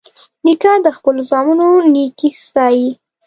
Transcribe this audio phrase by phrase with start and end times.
[0.45, 2.87] نیکه د خپلو زامنو نیکي ستايي.